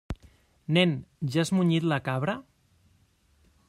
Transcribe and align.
Nen, 0.77 0.95
ja 1.35 1.43
has 1.45 1.53
munyit 1.57 1.87
la 1.91 2.01
cabra? 2.09 2.39